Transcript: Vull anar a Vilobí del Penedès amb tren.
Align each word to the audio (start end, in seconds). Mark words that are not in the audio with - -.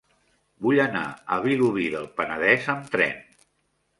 Vull 0.67 0.79
anar 0.85 1.03
a 1.35 1.37
Vilobí 1.43 1.85
del 1.97 2.09
Penedès 2.21 2.65
amb 2.75 2.91
tren. 2.97 3.21